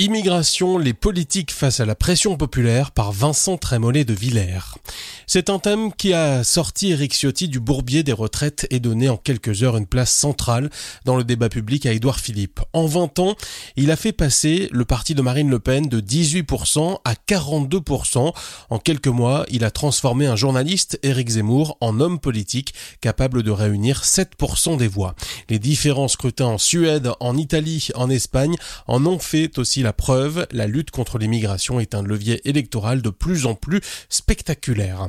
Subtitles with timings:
[0.00, 4.78] Immigration, les politiques face à la pression populaire par Vincent Trémollet de Villers.
[5.26, 9.18] C'est un thème qui a sorti Eric Ciotti du bourbier des retraites et donné en
[9.18, 10.70] quelques heures une place centrale
[11.04, 12.60] dans le débat public à Édouard Philippe.
[12.72, 13.36] En 20 ans,
[13.76, 18.32] il a fait passer le parti de Marine Le Pen de 18% à 42%.
[18.70, 22.72] En quelques mois, il a transformé un journaliste, Éric Zemmour, en homme politique
[23.02, 25.14] capable de réunir 7% des voix.
[25.50, 30.46] Les différents scrutins en Suède, en Italie, en Espagne en ont fait aussi la preuve.
[30.52, 35.08] La lutte contre l'immigration est un levier électoral de plus en plus spectaculaire.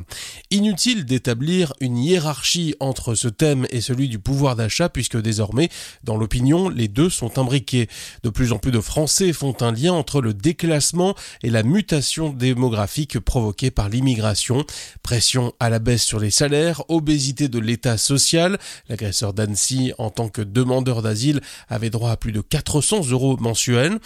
[0.50, 5.68] Inutile d'établir une hiérarchie entre ce thème et celui du pouvoir d'achat puisque désormais,
[6.04, 7.88] dans l'opinion, les deux sont imbriqués.
[8.22, 12.30] De plus en plus de Français font un lien entre le déclassement et la mutation
[12.30, 14.64] démographique provoquée par l'immigration.
[15.02, 18.58] Pression à la baisse sur les salaires, obésité de l'état social.
[18.88, 23.98] L'agresseur d'Annecy, en tant que demandeur d'asile, avait droit à plus de 400 euros mensuels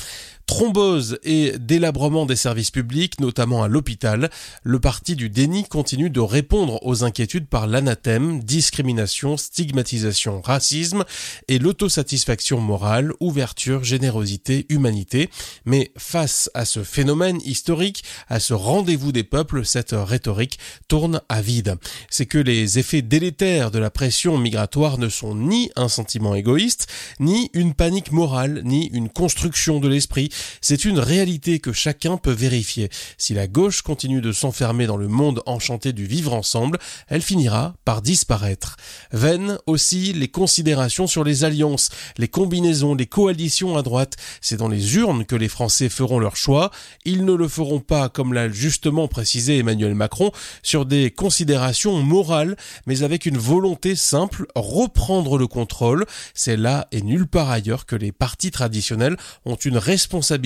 [0.66, 4.30] thrombose et délabrement des services publics, notamment à l'hôpital,
[4.64, 11.04] le parti du déni continue de répondre aux inquiétudes par l'anathème, discrimination, stigmatisation, racisme
[11.46, 15.30] et l'autosatisfaction morale, ouverture, générosité, humanité.
[15.66, 21.42] Mais face à ce phénomène historique, à ce rendez-vous des peuples, cette rhétorique tourne à
[21.42, 21.76] vide.
[22.10, 26.88] C'est que les effets délétères de la pression migratoire ne sont ni un sentiment égoïste,
[27.20, 32.32] ni une panique morale, ni une construction de l'esprit, c'est une réalité que chacun peut
[32.32, 32.88] vérifier.
[33.18, 37.74] Si la gauche continue de s'enfermer dans le monde enchanté du vivre ensemble, elle finira
[37.84, 38.76] par disparaître.
[39.12, 44.16] Vaines aussi les considérations sur les alliances, les combinaisons, les coalitions à droite.
[44.40, 46.70] C'est dans les urnes que les Français feront leur choix.
[47.04, 50.32] Ils ne le feront pas, comme l'a justement précisé Emmanuel Macron,
[50.62, 56.06] sur des considérations morales, mais avec une volonté simple, reprendre le contrôle.
[56.34, 60.45] C'est là et nulle part ailleurs que les partis traditionnels ont une responsabilité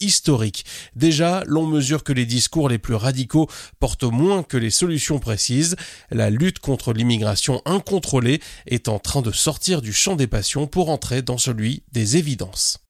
[0.00, 0.64] historique.
[0.96, 5.76] Déjà, l'on mesure que les discours les plus radicaux portent moins que les solutions précises.
[6.10, 10.90] La lutte contre l'immigration incontrôlée est en train de sortir du champ des passions pour
[10.90, 12.89] entrer dans celui des évidences.